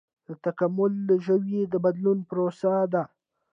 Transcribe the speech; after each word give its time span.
تکامل 0.43 0.93
د 1.09 1.11
ژویو 1.25 1.69
د 1.73 1.75
بدلون 1.85 2.19
پروسه 2.29 2.73
ده 2.93 3.03